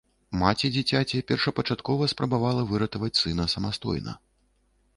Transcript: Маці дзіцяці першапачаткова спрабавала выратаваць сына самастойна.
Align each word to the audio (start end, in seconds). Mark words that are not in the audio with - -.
Маці 0.43 0.71
дзіцяці 0.75 1.21
першапачаткова 1.31 2.09
спрабавала 2.13 2.63
выратаваць 2.73 3.13
сына 3.21 3.47
самастойна. 3.57 4.19